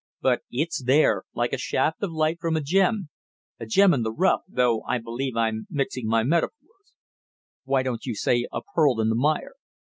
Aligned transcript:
But 0.19 0.41
it's 0.49 0.81
there, 0.83 1.25
like 1.35 1.53
a 1.53 1.59
shaft 1.59 2.01
of 2.01 2.11
light 2.11 2.39
from 2.41 2.57
a 2.57 2.59
gem, 2.61 3.09
a 3.59 3.67
gem 3.67 3.93
in 3.93 4.01
the 4.01 4.11
rough 4.11 4.41
though 4.47 4.81
I 4.87 4.97
believe 4.97 5.35
I'm 5.37 5.67
mixing 5.69 6.07
my 6.07 6.23
metaphors." 6.23 6.93
"Why 7.65 7.83
don't 7.83 8.07
you 8.07 8.15
say 8.15 8.47
a 8.51 8.61
pearl 8.73 8.99
in 8.99 9.09
the 9.09 9.15
mire?" 9.15 9.53